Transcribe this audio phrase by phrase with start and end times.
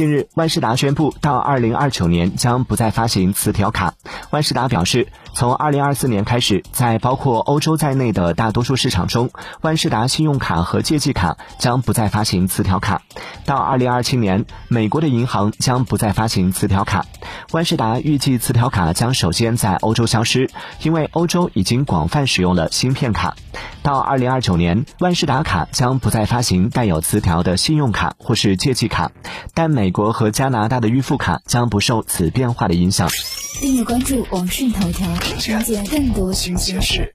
[0.00, 3.92] 近日，万事达宣布，到二零二九年将不再发行磁条卡。
[4.30, 9.28] 万事达表示，从二零二四年开始，在包括欧洲在内的大多数市场中，
[9.60, 13.02] 万事达信用卡和借记卡将不再发行磁条卡。
[13.44, 17.04] 到二零二七年，美国的银行将不再发行磁条卡。
[17.52, 20.48] 万事达预计，磁条卡将首先在欧洲消失，
[20.80, 23.36] 因为欧洲已经广泛使用了芯片卡。
[23.82, 29.10] 到二零二九年，万事达卡将不再发行带有磁条的信用卡或是借记卡，
[29.54, 33.08] 但美国和加拿大的预付卡将不受此变化的影响。
[33.60, 37.14] 订阅关注网讯头条，了解更多新鲜事。